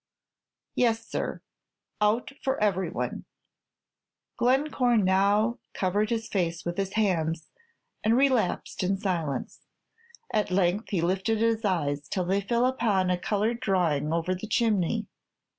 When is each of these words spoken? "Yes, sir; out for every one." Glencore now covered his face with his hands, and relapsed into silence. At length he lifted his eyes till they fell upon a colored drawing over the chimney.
"Yes, 0.73 1.05
sir; 1.07 1.43
out 2.01 2.31
for 2.43 2.59
every 2.59 2.89
one." 2.89 3.25
Glencore 4.35 4.97
now 4.97 5.59
covered 5.75 6.09
his 6.09 6.27
face 6.27 6.65
with 6.65 6.77
his 6.79 6.93
hands, 6.93 7.51
and 8.03 8.17
relapsed 8.17 8.81
into 8.81 8.99
silence. 8.99 9.59
At 10.33 10.49
length 10.49 10.89
he 10.89 11.01
lifted 11.01 11.37
his 11.37 11.63
eyes 11.63 12.07
till 12.09 12.25
they 12.25 12.41
fell 12.41 12.65
upon 12.65 13.11
a 13.11 13.17
colored 13.19 13.59
drawing 13.59 14.11
over 14.11 14.33
the 14.33 14.47
chimney. 14.47 15.05